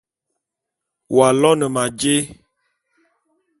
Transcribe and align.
W'aloene 1.15 1.67
ma 1.75 1.83
jé? 1.99 2.15